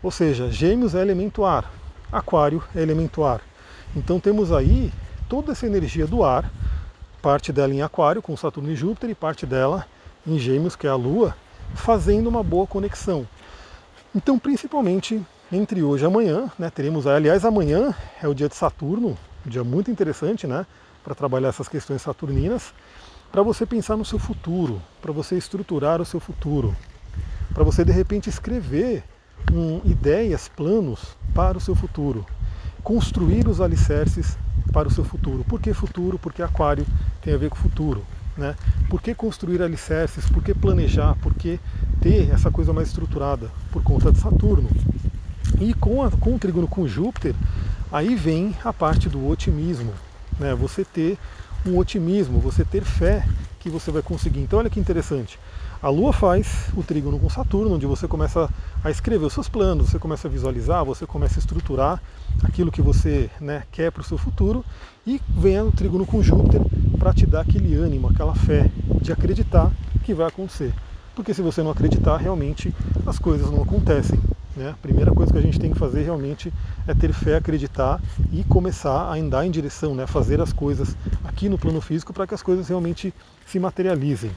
Ou 0.02 0.10
seja, 0.10 0.50
Gêmeos 0.50 0.94
é 0.94 1.02
elemento 1.02 1.44
ar, 1.44 1.70
Aquário 2.10 2.64
é 2.74 2.80
elemento 2.80 3.22
ar. 3.22 3.42
Então 3.94 4.18
temos 4.18 4.50
aí 4.50 4.90
toda 5.28 5.52
essa 5.52 5.66
energia 5.66 6.06
do 6.06 6.24
ar, 6.24 6.50
parte 7.20 7.52
dela 7.52 7.74
em 7.74 7.82
Aquário 7.82 8.22
com 8.22 8.34
Saturno 8.34 8.72
e 8.72 8.74
Júpiter 8.74 9.10
e 9.10 9.14
parte 9.14 9.44
dela 9.44 9.86
em 10.26 10.38
Gêmeos, 10.38 10.74
que 10.74 10.86
é 10.86 10.90
a 10.90 10.96
Lua, 10.96 11.36
fazendo 11.74 12.28
uma 12.28 12.42
boa 12.42 12.66
conexão. 12.66 13.28
Então, 14.14 14.38
principalmente 14.38 15.20
entre 15.52 15.82
hoje 15.82 16.04
e 16.04 16.06
amanhã, 16.06 16.50
né, 16.58 16.70
teremos, 16.70 17.06
aliás, 17.06 17.44
amanhã 17.44 17.94
é 18.22 18.26
o 18.26 18.34
dia 18.34 18.48
de 18.48 18.56
Saturno, 18.56 19.18
um 19.46 19.50
dia 19.50 19.62
muito 19.62 19.90
interessante, 19.90 20.46
né, 20.46 20.64
para 21.04 21.14
trabalhar 21.14 21.50
essas 21.50 21.68
questões 21.68 22.02
saturninas, 22.02 22.72
para 23.30 23.42
você 23.42 23.66
pensar 23.66 23.96
no 23.96 24.04
seu 24.04 24.18
futuro, 24.18 24.80
para 25.02 25.12
você 25.12 25.36
estruturar 25.36 26.00
o 26.00 26.04
seu 26.04 26.18
futuro, 26.18 26.74
para 27.52 27.62
você 27.62 27.84
de 27.84 27.92
repente 27.92 28.28
escrever 28.28 29.04
um, 29.52 29.80
ideias, 29.84 30.48
planos 30.48 31.16
para 31.34 31.58
o 31.58 31.60
seu 31.60 31.74
futuro, 31.74 32.24
construir 32.82 33.46
os 33.46 33.60
alicerces 33.60 34.38
para 34.72 34.88
o 34.88 34.90
seu 34.90 35.04
futuro. 35.04 35.44
Por 35.44 35.60
que 35.60 35.74
futuro? 35.74 36.18
Porque 36.18 36.42
Aquário 36.42 36.86
tem 37.20 37.34
a 37.34 37.36
ver 37.36 37.50
com 37.50 37.56
futuro. 37.56 38.02
Né? 38.36 38.56
Por 38.88 39.00
que 39.00 39.14
construir 39.14 39.62
alicerces? 39.62 40.28
Por 40.28 40.42
que 40.42 40.54
planejar? 40.54 41.14
Por 41.16 41.34
que 41.34 41.60
ter 42.00 42.30
essa 42.30 42.50
coisa 42.50 42.72
mais 42.72 42.88
estruturada? 42.88 43.50
Por 43.70 43.82
conta 43.82 44.10
de 44.10 44.18
Saturno. 44.18 44.68
E 45.60 45.72
com, 45.74 46.02
a, 46.02 46.10
com 46.10 46.34
o 46.34 46.38
trígono 46.38 46.66
com 46.66 46.86
Júpiter, 46.88 47.34
aí 47.92 48.14
vem 48.16 48.56
a 48.64 48.72
parte 48.72 49.08
do 49.08 49.28
otimismo. 49.28 49.92
Né? 50.38 50.54
Você 50.54 50.84
ter 50.84 51.18
um 51.66 51.78
otimismo, 51.78 52.38
você 52.40 52.64
ter 52.64 52.84
fé 52.84 53.26
que 53.58 53.70
você 53.70 53.90
vai 53.90 54.02
conseguir. 54.02 54.40
Então 54.40 54.58
olha 54.58 54.68
que 54.68 54.78
interessante. 54.78 55.38
A 55.82 55.88
Lua 55.88 56.12
faz 56.12 56.70
o 56.74 56.82
trígono 56.82 57.18
com 57.18 57.28
Saturno, 57.28 57.74
onde 57.74 57.86
você 57.86 58.08
começa 58.08 58.48
a 58.82 58.90
escrever 58.90 59.26
os 59.26 59.32
seus 59.32 59.48
planos, 59.48 59.90
você 59.90 59.98
começa 59.98 60.28
a 60.28 60.30
visualizar, 60.30 60.84
você 60.84 61.06
começa 61.06 61.38
a 61.38 61.40
estruturar 61.40 62.02
aquilo 62.42 62.72
que 62.72 62.80
você 62.80 63.30
né, 63.40 63.64
quer 63.70 63.92
para 63.92 64.00
o 64.00 64.04
seu 64.04 64.16
futuro. 64.16 64.64
E 65.06 65.20
vem 65.28 65.60
o 65.60 65.70
trígono 65.70 66.06
com 66.06 66.22
Júpiter, 66.22 66.62
para 66.98 67.12
te 67.12 67.26
dar 67.26 67.42
aquele 67.42 67.74
ânimo, 67.74 68.08
aquela 68.08 68.34
fé 68.34 68.70
de 69.02 69.12
acreditar 69.12 69.70
que 70.04 70.14
vai 70.14 70.26
acontecer. 70.26 70.72
Porque 71.14 71.34
se 71.34 71.42
você 71.42 71.62
não 71.62 71.70
acreditar, 71.70 72.16
realmente 72.16 72.74
as 73.06 73.18
coisas 73.18 73.50
não 73.50 73.62
acontecem. 73.62 74.18
Né? 74.56 74.70
A 74.70 74.74
primeira 74.74 75.12
coisa 75.12 75.32
que 75.32 75.38
a 75.38 75.42
gente 75.42 75.58
tem 75.58 75.72
que 75.72 75.78
fazer 75.78 76.02
realmente 76.02 76.52
é 76.86 76.94
ter 76.94 77.12
fé, 77.12 77.36
acreditar 77.36 78.00
e 78.32 78.44
começar 78.44 79.08
a 79.08 79.14
andar 79.14 79.46
em 79.46 79.50
direção, 79.50 79.94
né? 79.94 80.06
fazer 80.06 80.40
as 80.40 80.52
coisas 80.52 80.96
aqui 81.24 81.48
no 81.48 81.58
plano 81.58 81.80
físico 81.80 82.12
para 82.12 82.26
que 82.26 82.34
as 82.34 82.42
coisas 82.42 82.68
realmente 82.68 83.12
se 83.46 83.58
materializem. 83.58 84.30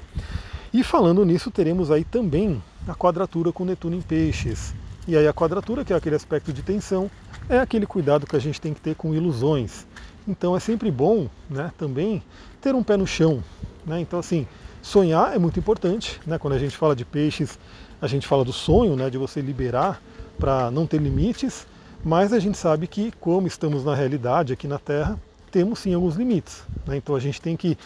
E 0.73 0.83
falando 0.83 1.23
nisso, 1.23 1.49
teremos 1.49 1.91
aí 1.91 2.03
também 2.03 2.61
a 2.87 2.93
quadratura 2.93 3.51
com 3.51 3.63
Netuno 3.63 3.95
em 3.95 4.01
peixes. 4.01 4.73
E 5.07 5.15
aí 5.15 5.27
a 5.27 5.33
quadratura, 5.33 5.85
que 5.85 5.93
é 5.93 5.95
aquele 5.95 6.15
aspecto 6.15 6.51
de 6.51 6.61
tensão, 6.61 7.09
é 7.47 7.59
aquele 7.59 7.85
cuidado 7.85 8.27
que 8.27 8.35
a 8.35 8.39
gente 8.39 8.59
tem 8.59 8.73
que 8.73 8.81
ter 8.81 8.95
com 8.95 9.13
ilusões. 9.13 9.87
Então 10.27 10.55
é 10.55 10.59
sempre 10.59 10.91
bom 10.91 11.29
né, 11.49 11.71
também 11.77 12.21
ter 12.59 12.75
um 12.75 12.83
pé 12.83 12.97
no 12.97 13.07
chão. 13.07 13.41
Né? 13.85 14.01
Então 14.01 14.19
assim, 14.19 14.45
sonhar 14.81 15.33
é 15.33 15.39
muito 15.39 15.57
importante. 15.57 16.19
Né? 16.25 16.37
Quando 16.37 16.55
a 16.55 16.59
gente 16.59 16.75
fala 16.75 16.95
de 16.95 17.05
peixes, 17.05 17.57
a 18.01 18.07
gente 18.07 18.27
fala 18.27 18.43
do 18.43 18.51
sonho, 18.51 18.95
né, 18.95 19.09
de 19.09 19.17
você 19.17 19.41
liberar 19.41 20.01
para 20.37 20.71
não 20.71 20.85
ter 20.85 21.01
limites, 21.01 21.67
mas 22.03 22.31
a 22.31 22.39
gente 22.39 22.57
sabe 22.57 22.87
que, 22.87 23.11
como 23.19 23.47
estamos 23.47 23.83
na 23.83 23.95
realidade 23.95 24.53
aqui 24.53 24.67
na 24.67 24.79
Terra, 24.79 25.19
temos 25.51 25.79
sim 25.79 25.93
alguns 25.93 26.15
limites. 26.15 26.63
Né? 26.85 26.97
Então 26.97 27.15
a 27.15 27.19
gente 27.19 27.41
tem 27.41 27.55
que 27.55 27.77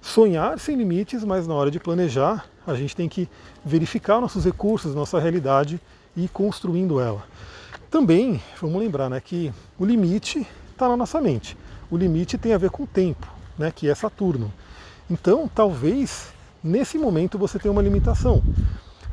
sonhar 0.00 0.58
sem 0.58 0.76
limites, 0.76 1.24
mas 1.24 1.46
na 1.46 1.54
hora 1.54 1.70
de 1.70 1.80
planejar, 1.80 2.46
a 2.66 2.74
gente 2.74 2.94
tem 2.94 3.08
que 3.08 3.28
verificar 3.64 4.20
nossos 4.20 4.44
recursos, 4.44 4.94
nossa 4.94 5.18
realidade 5.18 5.80
e 6.16 6.24
ir 6.24 6.28
construindo 6.28 7.00
ela. 7.00 7.24
Também, 7.90 8.40
vamos 8.60 8.80
lembrar 8.80 9.08
né, 9.08 9.20
que 9.20 9.52
o 9.78 9.84
limite 9.84 10.46
está 10.72 10.88
na 10.88 10.96
nossa 10.96 11.20
mente. 11.20 11.56
O 11.90 11.96
limite 11.96 12.36
tem 12.38 12.52
a 12.52 12.58
ver 12.58 12.70
com 12.70 12.82
o 12.82 12.86
tempo, 12.86 13.26
né, 13.58 13.72
que 13.74 13.88
é 13.88 13.94
Saturno. 13.94 14.52
Então, 15.10 15.48
talvez 15.52 16.28
nesse 16.62 16.98
momento 16.98 17.38
você 17.38 17.58
tenha 17.58 17.70
uma 17.70 17.82
limitação, 17.82 18.42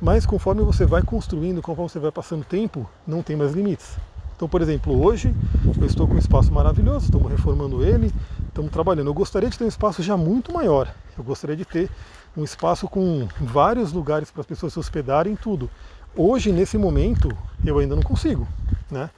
mas 0.03 0.25
conforme 0.25 0.61
você 0.63 0.85
vai 0.85 1.01
construindo, 1.01 1.61
conforme 1.61 1.89
você 1.89 1.97
vai 1.97 2.11
passando 2.11 2.43
tempo, 2.43 2.89
não 3.07 3.23
tem 3.23 3.37
mais 3.37 3.53
limites. 3.53 3.95
Então, 4.35 4.49
por 4.49 4.61
exemplo, 4.61 5.01
hoje 5.01 5.33
eu 5.79 5.85
estou 5.85 6.05
com 6.05 6.15
um 6.15 6.17
espaço 6.17 6.51
maravilhoso, 6.51 7.05
estamos 7.05 7.31
reformando 7.31 7.81
ele, 7.85 8.13
estamos 8.49 8.69
trabalhando. 8.69 9.07
Eu 9.07 9.13
gostaria 9.13 9.49
de 9.49 9.57
ter 9.57 9.63
um 9.63 9.69
espaço 9.69 10.03
já 10.03 10.17
muito 10.17 10.51
maior. 10.51 10.93
Eu 11.17 11.23
gostaria 11.23 11.55
de 11.55 11.63
ter 11.63 11.89
um 12.35 12.43
espaço 12.43 12.85
com 12.89 13.29
vários 13.39 13.93
lugares 13.93 14.29
para 14.29 14.41
as 14.41 14.45
pessoas 14.45 14.73
se 14.73 14.79
hospedarem, 14.79 15.37
tudo. 15.37 15.69
Hoje, 16.13 16.51
nesse 16.51 16.77
momento, 16.77 17.29
eu 17.65 17.79
ainda 17.79 17.95
não 17.95 18.03
consigo. 18.03 18.45
Né? 18.91 19.09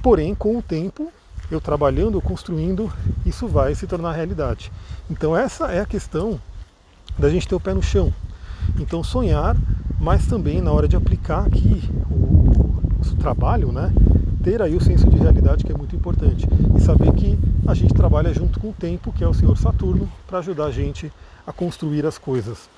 Porém, 0.00 0.34
com 0.34 0.56
o 0.56 0.62
tempo, 0.62 1.12
eu 1.50 1.60
trabalhando, 1.60 2.18
construindo, 2.22 2.90
isso 3.26 3.46
vai 3.46 3.74
se 3.74 3.86
tornar 3.86 4.12
realidade. 4.12 4.72
Então, 5.10 5.36
essa 5.36 5.70
é 5.70 5.80
a 5.80 5.86
questão 5.86 6.40
da 7.18 7.28
gente 7.28 7.46
ter 7.46 7.54
o 7.54 7.60
pé 7.60 7.74
no 7.74 7.82
chão. 7.82 8.10
Então, 8.78 9.04
sonhar, 9.04 9.56
mas 10.02 10.26
também 10.26 10.60
na 10.60 10.72
hora 10.72 10.88
de 10.88 10.96
aplicar 10.96 11.46
aqui 11.46 11.80
o, 12.10 13.08
o 13.08 13.16
trabalho, 13.20 13.70
né? 13.70 13.92
ter 14.42 14.60
aí 14.60 14.74
o 14.74 14.80
senso 14.80 15.08
de 15.08 15.16
realidade 15.16 15.64
que 15.64 15.70
é 15.70 15.76
muito 15.76 15.94
importante 15.94 16.48
e 16.76 16.80
saber 16.80 17.12
que 17.12 17.38
a 17.68 17.72
gente 17.72 17.94
trabalha 17.94 18.34
junto 18.34 18.58
com 18.58 18.70
o 18.70 18.72
tempo, 18.72 19.12
que 19.12 19.22
é 19.22 19.28
o 19.28 19.32
Senhor 19.32 19.56
Saturno, 19.56 20.10
para 20.26 20.38
ajudar 20.38 20.64
a 20.64 20.70
gente 20.72 21.12
a 21.46 21.52
construir 21.52 22.04
as 22.04 22.18
coisas. 22.18 22.68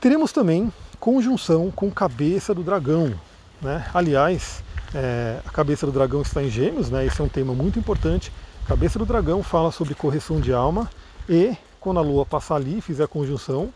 Teremos 0.00 0.32
também 0.32 0.72
conjunção 0.98 1.70
com 1.70 1.90
cabeça 1.90 2.54
do 2.54 2.62
dragão. 2.62 3.12
Né? 3.60 3.86
Aliás, 3.92 4.64
é, 4.94 5.40
a 5.46 5.50
cabeça 5.50 5.84
do 5.84 5.92
dragão 5.92 6.22
está 6.22 6.42
em 6.42 6.48
gêmeos, 6.48 6.88
né? 6.88 7.04
esse 7.04 7.20
é 7.20 7.24
um 7.24 7.28
tema 7.28 7.52
muito 7.52 7.78
importante. 7.78 8.32
Cabeça 8.66 8.98
do 8.98 9.04
dragão 9.04 9.42
fala 9.42 9.70
sobre 9.70 9.94
correção 9.94 10.40
de 10.40 10.54
alma 10.54 10.88
e 11.28 11.54
quando 11.78 11.98
a 11.98 12.02
lua 12.02 12.24
passar 12.24 12.56
ali 12.56 12.78
e 12.78 12.80
fizer 12.80 13.04
a 13.04 13.08
conjunção, 13.08 13.68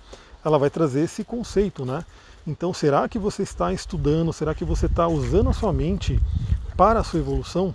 ela 0.43 0.59
vai 0.59 0.71
trazer 0.71 1.03
esse 1.03 1.23
conceito, 1.23 1.85
né? 1.85 2.03
Então, 2.47 2.75
será 2.75 3.09
que 3.09 3.19
você 3.19 3.43
está 3.43 3.73
estudando? 3.73 4.33
Será 4.33 4.55
que 4.55 4.65
você 4.65 4.87
está 4.87 5.07
usando 5.07 5.49
a 5.49 5.53
sua 5.53 5.73
mente 5.73 6.21
para 6.77 7.01
a 7.01 7.05
sua 7.05 7.21
evolução? 7.21 7.73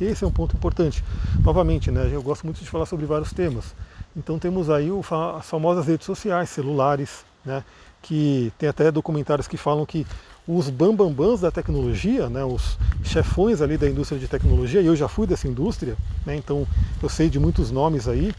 Esse 0.00 0.24
é 0.24 0.26
um 0.26 0.30
ponto 0.30 0.56
importante. 0.56 1.04
Novamente, 1.44 1.90
né, 1.90 2.08
eu 2.10 2.22
gosto 2.22 2.44
muito 2.44 2.60
de 2.60 2.70
falar 2.70 2.86
sobre 2.86 3.04
vários 3.04 3.32
temas. 3.32 3.74
Então 4.16 4.38
temos 4.38 4.70
aí 4.70 4.90
o, 4.90 5.02
as 5.36 5.46
famosas 5.46 5.86
redes 5.86 6.06
sociais, 6.06 6.48
celulares, 6.48 7.24
né, 7.44 7.62
que 8.00 8.52
tem 8.58 8.68
até 8.68 8.90
documentários 8.90 9.46
que 9.46 9.56
falam 9.56 9.84
que 9.84 10.06
os 10.46 10.70
bambambãs 10.70 11.40
da 11.40 11.50
tecnologia, 11.50 12.30
né, 12.30 12.44
os 12.44 12.78
chefões 13.04 13.60
ali 13.60 13.76
da 13.76 13.88
indústria 13.88 14.18
de 14.18 14.26
tecnologia, 14.26 14.80
e 14.80 14.86
eu 14.86 14.96
já 14.96 15.08
fui 15.08 15.26
dessa 15.26 15.46
indústria, 15.46 15.96
né, 16.24 16.34
então 16.36 16.66
eu 17.02 17.08
sei 17.08 17.28
de 17.28 17.38
muitos 17.38 17.70
nomes 17.70 18.08
aí. 18.08 18.32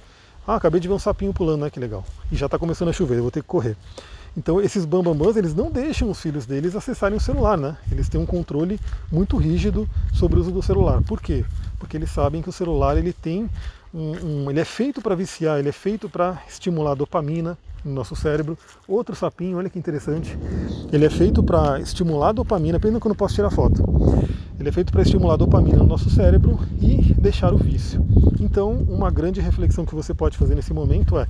Ah, 0.47 0.55
acabei 0.55 0.79
de 0.79 0.87
ver 0.87 0.95
um 0.95 0.99
sapinho 0.99 1.31
pulando, 1.31 1.61
né, 1.61 1.69
que 1.69 1.79
legal. 1.79 2.03
E 2.31 2.35
já 2.35 2.47
está 2.47 2.57
começando 2.57 2.89
a 2.89 2.93
chover, 2.93 3.17
eu 3.17 3.21
vou 3.21 3.31
ter 3.31 3.41
que 3.41 3.47
correr. 3.47 3.77
Então 4.37 4.61
esses 4.61 4.85
bambambãs, 4.85 5.35
eles 5.35 5.53
não 5.53 5.71
deixam 5.71 6.09
os 6.09 6.21
filhos 6.21 6.45
deles 6.45 6.75
acessarem 6.75 7.17
o 7.17 7.21
celular, 7.21 7.57
né? 7.57 7.77
Eles 7.91 8.07
têm 8.07 8.19
um 8.19 8.25
controle 8.25 8.79
muito 9.11 9.37
rígido 9.37 9.89
sobre 10.13 10.37
o 10.37 10.41
uso 10.41 10.51
do 10.51 10.61
celular. 10.61 11.01
Por 11.01 11.21
quê? 11.21 11.43
Porque 11.77 11.97
eles 11.97 12.11
sabem 12.11 12.41
que 12.41 12.49
o 12.49 12.53
celular 12.53 12.97
ele 12.97 13.13
tem 13.13 13.49
um, 13.93 14.11
um 14.45 14.49
ele 14.51 14.59
é 14.59 14.65
feito 14.65 15.01
para 15.01 15.15
viciar, 15.15 15.59
ele 15.59 15.69
é 15.69 15.73
feito 15.73 16.09
para 16.09 16.41
estimular 16.47 16.95
dopamina 16.95 17.57
no 17.83 17.93
nosso 17.93 18.15
cérebro. 18.15 18.57
Outro 18.87 19.15
sapinho, 19.15 19.57
olha 19.57 19.69
que 19.69 19.79
interessante. 19.79 20.37
Ele 20.91 21.05
é 21.05 21.09
feito 21.09 21.41
para 21.41 21.79
estimular 21.79 22.31
dopamina, 22.31 22.79
pena 22.79 22.99
que 22.99 23.07
eu 23.07 23.09
não 23.09 23.15
posso 23.15 23.35
tirar 23.35 23.49
foto. 23.49 23.83
Ele 24.59 24.67
é 24.67 24.71
feito 24.73 24.91
para 24.91 25.01
estimular 25.01 25.35
a 25.35 25.37
dopamina 25.37 25.77
no 25.77 25.87
nosso 25.87 26.09
cérebro 26.09 26.59
e 26.81 27.13
deixar 27.13 27.53
o 27.53 27.57
vício. 27.57 28.05
Então, 28.41 28.73
uma 28.89 29.09
grande 29.09 29.39
reflexão 29.39 29.85
que 29.85 29.95
você 29.95 30.13
pode 30.13 30.37
fazer 30.37 30.53
nesse 30.53 30.73
momento 30.73 31.17
é: 31.17 31.27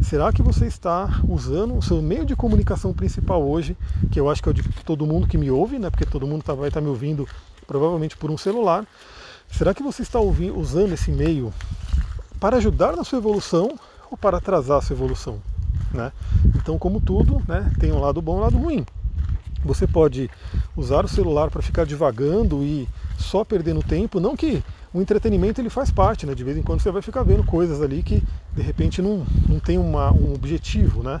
será 0.00 0.32
que 0.32 0.42
você 0.42 0.66
está 0.66 1.20
usando 1.28 1.76
o 1.76 1.82
seu 1.82 2.00
meio 2.00 2.24
de 2.24 2.36
comunicação 2.36 2.92
principal 2.92 3.42
hoje, 3.42 3.76
que 4.12 4.20
eu 4.20 4.30
acho 4.30 4.40
que 4.40 4.48
é 4.48 4.52
o 4.52 4.54
de 4.54 4.62
todo 4.84 5.04
mundo 5.04 5.26
que 5.26 5.36
me 5.36 5.50
ouve, 5.50 5.76
né? 5.76 5.90
Porque 5.90 6.06
todo 6.06 6.24
mundo 6.24 6.44
tá, 6.44 6.54
vai 6.54 6.68
estar 6.68 6.80
tá 6.80 6.84
me 6.84 6.88
ouvindo 6.88 7.26
provavelmente 7.66 8.16
por 8.16 8.30
um 8.30 8.38
celular. 8.38 8.86
Será 9.50 9.74
que 9.74 9.82
você 9.82 10.02
está 10.02 10.20
ouvindo, 10.20 10.56
usando 10.56 10.92
esse 10.92 11.10
meio 11.10 11.52
para 12.38 12.58
ajudar 12.58 12.94
na 12.96 13.02
sua 13.02 13.18
evolução 13.18 13.76
ou 14.08 14.16
para 14.16 14.36
atrasar 14.36 14.78
a 14.78 14.82
sua 14.82 14.94
evolução? 14.94 15.40
Né? 15.92 16.12
Então, 16.54 16.78
como 16.78 17.00
tudo, 17.00 17.42
né, 17.48 17.72
tem 17.80 17.90
um 17.90 17.98
lado 17.98 18.22
bom 18.22 18.36
e 18.36 18.38
um 18.38 18.42
lado 18.42 18.56
ruim. 18.56 18.86
Você 19.64 19.86
pode 19.86 20.30
usar 20.76 21.04
o 21.04 21.08
celular 21.08 21.50
para 21.50 21.62
ficar 21.62 21.84
divagando 21.84 22.62
e 22.62 22.88
só 23.18 23.44
perdendo 23.44 23.82
tempo, 23.82 24.20
não 24.20 24.36
que 24.36 24.62
o 24.92 25.00
entretenimento 25.00 25.60
ele 25.60 25.68
faz 25.68 25.90
parte, 25.90 26.26
né? 26.26 26.34
De 26.34 26.44
vez 26.44 26.56
em 26.56 26.62
quando 26.62 26.80
você 26.80 26.90
vai 26.90 27.02
ficar 27.02 27.22
vendo 27.22 27.44
coisas 27.44 27.82
ali 27.82 28.02
que 28.02 28.22
de 28.54 28.62
repente 28.62 29.02
não, 29.02 29.26
não 29.48 29.58
tem 29.58 29.78
uma, 29.78 30.12
um 30.12 30.32
objetivo, 30.34 31.02
né? 31.02 31.20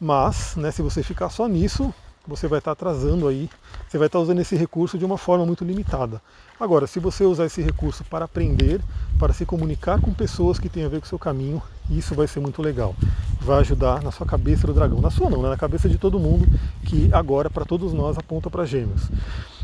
Mas, 0.00 0.56
né, 0.56 0.70
se 0.70 0.82
você 0.82 1.02
ficar 1.02 1.30
só 1.30 1.46
nisso, 1.46 1.92
você 2.26 2.48
vai 2.48 2.58
estar 2.58 2.72
atrasando 2.72 3.28
aí, 3.28 3.48
você 3.88 3.98
vai 3.98 4.08
estar 4.08 4.18
usando 4.18 4.40
esse 4.40 4.56
recurso 4.56 4.98
de 4.98 5.04
uma 5.04 5.16
forma 5.16 5.46
muito 5.46 5.64
limitada. 5.64 6.20
Agora, 6.58 6.86
se 6.86 6.98
você 6.98 7.24
usar 7.24 7.46
esse 7.46 7.62
recurso 7.62 8.04
para 8.04 8.24
aprender, 8.24 8.80
para 9.18 9.32
se 9.32 9.46
comunicar 9.46 10.00
com 10.00 10.12
pessoas 10.12 10.58
que 10.58 10.68
têm 10.68 10.84
a 10.84 10.88
ver 10.88 11.00
com 11.00 11.06
o 11.06 11.08
seu 11.08 11.18
caminho, 11.18 11.62
isso 11.88 12.14
vai 12.14 12.26
ser 12.26 12.40
muito 12.40 12.60
legal. 12.60 12.94
Vai 13.46 13.60
ajudar 13.60 14.02
na 14.02 14.10
sua 14.10 14.26
cabeça 14.26 14.66
do 14.66 14.74
dragão. 14.74 15.00
Na 15.00 15.08
sua 15.08 15.30
não, 15.30 15.40
né? 15.40 15.48
na 15.48 15.56
cabeça 15.56 15.88
de 15.88 15.96
todo 15.96 16.18
mundo, 16.18 16.44
que 16.84 17.08
agora, 17.12 17.48
para 17.48 17.64
todos 17.64 17.92
nós, 17.92 18.18
aponta 18.18 18.50
para 18.50 18.64
gêmeos. 18.64 19.08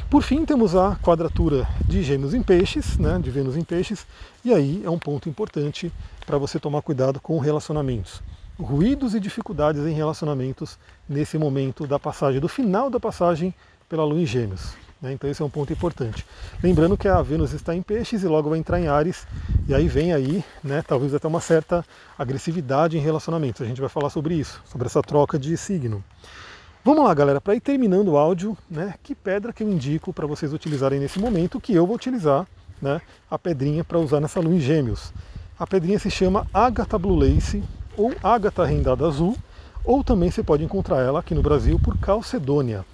Por 0.09 0.23
fim, 0.23 0.45
temos 0.45 0.77
a 0.77 0.95
quadratura 1.03 1.67
de 1.85 2.01
gêmeos 2.01 2.33
em 2.33 2.45
peixes, 2.45 2.97
né, 2.97 3.19
de 3.19 3.29
Vênus 3.29 3.57
em 3.57 3.65
peixes, 3.65 4.07
e 4.45 4.55
aí 4.55 4.81
é 4.85 4.89
um 4.91 5.01
ponto 5.01 5.29
importante 5.29 5.93
para 6.25 6.39
você 6.39 6.61
tomar 6.61 6.81
cuidado 6.83 7.19
com 7.19 7.41
relacionamentos. 7.41 8.23
Ruídos 8.57 9.17
e 9.17 9.21
dificuldades 9.21 9.85
em 9.85 9.95
relacionamentos 9.95 10.79
nesse 11.09 11.37
momento 11.37 11.85
da 11.85 11.99
passagem, 11.99 12.41
do 12.41 12.49
final 12.49 12.89
da 12.89 13.01
passagem 13.01 13.53
pela 13.89 14.05
Lua 14.05 14.21
em 14.21 14.27
Gêmeos. 14.27 14.75
Né? 15.03 15.13
Então 15.13 15.29
esse 15.29 15.43
é 15.43 15.45
um 15.45 15.51
ponto 15.51 15.73
importante. 15.73 16.25
Lembrando 16.63 16.97
que 16.97 17.09
a 17.09 17.21
Vênus 17.21 17.53
está 17.53 17.75
em 17.75 17.83
peixes 17.83 18.23
e 18.23 18.29
logo 18.29 18.49
vai 18.49 18.59
entrar 18.59 18.81
em 18.81 18.87
Ares, 18.87 19.27
e 19.67 19.75
aí 19.75 19.89
vem 19.89 20.13
aí, 20.13 20.45
né, 20.63 20.83
talvez 20.87 21.13
até 21.13 21.27
uma 21.27 21.41
certa 21.41 21.85
agressividade 22.17 22.97
em 22.97 23.01
relacionamentos. 23.01 23.61
A 23.61 23.65
gente 23.65 23.81
vai 23.81 23.91
falar 23.91 24.11
sobre 24.11 24.35
isso, 24.35 24.63
sobre 24.65 24.87
essa 24.87 25.03
troca 25.03 25.39
de 25.39 25.57
signo. 25.57 26.03
Vamos 26.85 27.05
lá, 27.05 27.13
galera, 27.15 27.41
para 27.41 27.55
ir 27.55 27.61
terminando 27.61 28.09
o 28.09 28.17
áudio, 28.17 28.57
né, 28.71 28.95
que 29.03 29.15
pedra 29.15 29.53
que 29.53 29.63
eu 29.63 29.69
indico 29.69 30.13
para 30.13 30.27
vocês 30.27 30.53
utilizarem 30.53 31.01
nesse 31.01 31.19
momento, 31.19 31.61
que 31.61 31.75
eu 31.75 31.87
vou 31.87 31.97
utilizar, 31.97 32.47
né, 32.81 33.01
a 33.31 33.39
pedrinha 33.39 33.85
para 33.85 33.99
usar 33.99 34.21
nessa 34.21 34.41
lua 34.41 34.55
em 34.55 34.61
gêmeos. 34.61 35.13
A 35.59 35.67
pedrinha 35.67 35.99
se 35.99 36.11
chama 36.11 36.47
Agatha 36.53 36.99
Blue 36.99 37.17
Lace, 37.17 37.63
ou 37.97 38.13
Agatha 38.23 38.65
Rendada 38.65 39.07
Azul, 39.07 39.37
ou 39.85 40.03
também 40.03 40.31
você 40.31 40.43
pode 40.43 40.65
encontrar 40.65 41.01
ela 41.01 41.21
aqui 41.21 41.35
no 41.35 41.43
Brasil 41.43 41.79
por 41.79 41.97
Calcedônia. 41.99 42.85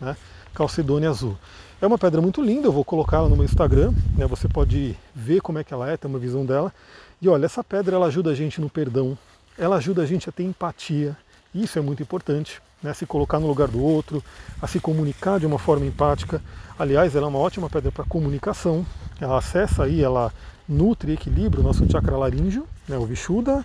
Né? 0.00 0.16
Calcedônia 0.54 1.10
Azul. 1.10 1.36
É 1.82 1.86
uma 1.86 1.98
pedra 1.98 2.22
muito 2.22 2.40
linda, 2.40 2.68
eu 2.68 2.72
vou 2.72 2.84
colocá-la 2.84 3.28
no 3.28 3.36
meu 3.36 3.44
Instagram, 3.44 3.92
né? 4.16 4.26
você 4.26 4.48
pode 4.48 4.96
ver 5.14 5.40
como 5.40 5.58
é 5.58 5.64
que 5.64 5.74
ela 5.74 5.90
é, 5.90 5.96
ter 5.96 6.06
uma 6.06 6.18
visão 6.18 6.46
dela. 6.46 6.72
E 7.20 7.28
olha, 7.28 7.44
essa 7.44 7.62
pedra 7.62 7.96
ela 7.96 8.06
ajuda 8.06 8.30
a 8.30 8.34
gente 8.34 8.60
no 8.60 8.70
perdão, 8.70 9.18
ela 9.58 9.76
ajuda 9.76 10.02
a 10.02 10.06
gente 10.06 10.28
a 10.28 10.32
ter 10.32 10.44
empatia, 10.44 11.16
isso 11.54 11.78
é 11.78 11.82
muito 11.82 12.02
importante, 12.02 12.62
né? 12.82 12.94
se 12.94 13.04
colocar 13.04 13.38
no 13.40 13.46
lugar 13.46 13.68
do 13.68 13.82
outro, 13.82 14.22
a 14.62 14.66
se 14.66 14.78
comunicar 14.80 15.38
de 15.38 15.46
uma 15.46 15.58
forma 15.58 15.84
empática. 15.84 16.40
Aliás, 16.78 17.14
ela 17.14 17.26
é 17.26 17.28
uma 17.28 17.38
ótima 17.38 17.68
pedra 17.68 17.90
para 17.90 18.04
comunicação, 18.04 18.86
ela 19.20 19.38
acessa 19.38 19.84
aí, 19.84 20.02
ela 20.02 20.32
nutre 20.68 21.10
e 21.10 21.14
equilibra 21.14 21.60
o 21.60 21.62
nosso 21.62 21.88
chakra 21.90 22.16
laríngeo, 22.16 22.66
né? 22.88 22.96
o 22.96 23.04
Vishuddha, 23.04 23.64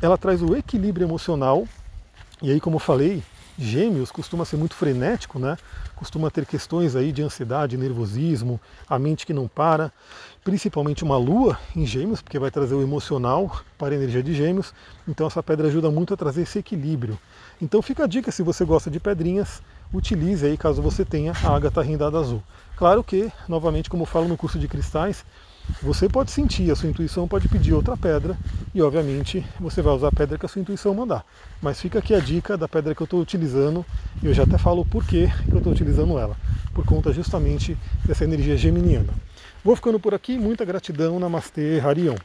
ela 0.00 0.16
traz 0.16 0.42
o 0.42 0.54
equilíbrio 0.54 1.06
emocional, 1.06 1.66
e 2.40 2.52
aí, 2.52 2.60
como 2.60 2.76
eu 2.76 2.80
falei, 2.80 3.22
Gêmeos 3.58 4.12
costuma 4.12 4.44
ser 4.44 4.56
muito 4.56 4.76
frenético, 4.76 5.38
né? 5.38 5.58
Costuma 5.96 6.30
ter 6.30 6.46
questões 6.46 6.94
aí 6.94 7.10
de 7.10 7.22
ansiedade, 7.22 7.76
nervosismo, 7.76 8.60
a 8.88 9.00
mente 9.00 9.26
que 9.26 9.34
não 9.34 9.48
para, 9.48 9.92
principalmente 10.44 11.02
uma 11.02 11.16
lua 11.16 11.58
em 11.74 11.84
Gêmeos, 11.84 12.22
porque 12.22 12.38
vai 12.38 12.52
trazer 12.52 12.76
o 12.76 12.82
emocional 12.82 13.60
para 13.76 13.94
a 13.94 13.96
energia 13.96 14.22
de 14.22 14.32
Gêmeos. 14.32 14.72
Então 15.08 15.26
essa 15.26 15.42
pedra 15.42 15.66
ajuda 15.66 15.90
muito 15.90 16.14
a 16.14 16.16
trazer 16.16 16.42
esse 16.42 16.60
equilíbrio. 16.60 17.18
Então 17.60 17.82
fica 17.82 18.04
a 18.04 18.06
dica 18.06 18.30
se 18.30 18.44
você 18.44 18.64
gosta 18.64 18.88
de 18.88 19.00
pedrinhas, 19.00 19.60
utilize 19.92 20.46
aí 20.46 20.56
caso 20.56 20.80
você 20.80 21.04
tenha 21.04 21.32
a 21.42 21.54
ágata 21.54 21.82
rendada 21.82 22.16
azul. 22.16 22.40
Claro 22.76 23.02
que, 23.02 23.32
novamente, 23.48 23.90
como 23.90 24.04
falo 24.04 24.28
no 24.28 24.36
curso 24.36 24.56
de 24.56 24.68
cristais, 24.68 25.24
você 25.82 26.08
pode 26.08 26.30
sentir, 26.30 26.70
a 26.70 26.76
sua 26.76 26.88
intuição 26.88 27.28
pode 27.28 27.48
pedir 27.48 27.72
outra 27.72 27.96
pedra 27.96 28.36
e, 28.74 28.82
obviamente, 28.82 29.44
você 29.60 29.80
vai 29.80 29.94
usar 29.94 30.08
a 30.08 30.12
pedra 30.12 30.38
que 30.38 30.44
a 30.44 30.48
sua 30.48 30.60
intuição 30.60 30.94
mandar. 30.94 31.24
Mas 31.62 31.80
fica 31.80 31.98
aqui 31.98 32.14
a 32.14 32.20
dica 32.20 32.56
da 32.56 32.66
pedra 32.66 32.94
que 32.94 33.00
eu 33.00 33.04
estou 33.04 33.20
utilizando 33.20 33.84
e 34.22 34.26
eu 34.26 34.34
já 34.34 34.42
até 34.42 34.58
falo 34.58 34.84
por 34.84 35.04
que 35.04 35.28
eu 35.50 35.58
estou 35.58 35.72
utilizando 35.72 36.18
ela, 36.18 36.36
por 36.74 36.84
conta 36.84 37.12
justamente 37.12 37.76
dessa 38.04 38.24
energia 38.24 38.56
geminiana. 38.56 39.12
Vou 39.64 39.76
ficando 39.76 40.00
por 40.00 40.14
aqui, 40.14 40.38
muita 40.38 40.64
gratidão, 40.64 41.20
Namastê, 41.20 41.80
Harion. 41.80 42.16